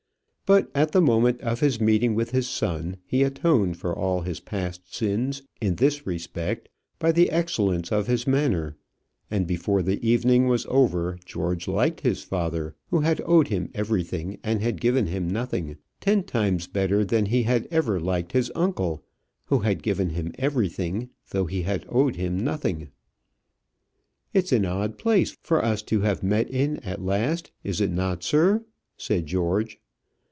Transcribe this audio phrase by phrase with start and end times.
[0.47, 4.41] But at the moment of his meeting with his son, he atoned for all his
[4.41, 6.67] past sins in this respect
[6.99, 8.75] by the excellence of his manner;
[9.29, 14.39] and before the evening was over, George liked his father, who had owed him everything
[14.43, 19.05] and given him nothing, ten times better than he had ever liked his uncle
[19.45, 22.89] who had given him everything though he had owed him nothing.
[24.33, 28.21] "It's an odd place for us to have met in at last, is it not,
[28.21, 28.65] sir?"
[28.97, 29.77] said George.